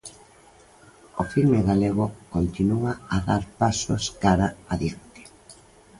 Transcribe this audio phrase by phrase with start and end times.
[1.21, 2.05] O filme galego
[2.35, 5.21] continúa a dar pasos cara adiante.